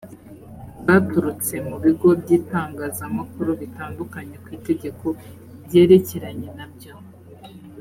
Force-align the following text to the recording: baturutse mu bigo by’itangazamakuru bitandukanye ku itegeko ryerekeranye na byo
baturutse 0.85 1.55
mu 1.67 1.75
bigo 1.83 2.09
by’itangazamakuru 2.21 3.49
bitandukanye 3.61 4.35
ku 4.43 4.47
itegeko 4.57 5.05
ryerekeranye 5.65 6.49
na 6.57 6.65
byo 6.73 6.95